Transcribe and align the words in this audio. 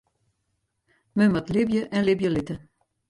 Men 1.17 1.31
moat 1.35 1.53
libje 1.57 1.83
en 1.99 2.07
libje 2.09 2.33
litte. 2.37 2.57